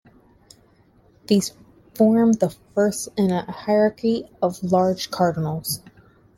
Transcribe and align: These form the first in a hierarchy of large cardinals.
These 1.27 1.53
form 1.93 2.31
the 2.33 2.49
first 2.73 3.09
in 3.17 3.29
a 3.29 3.43
hierarchy 3.51 4.27
of 4.41 4.63
large 4.63 5.11
cardinals. 5.11 5.83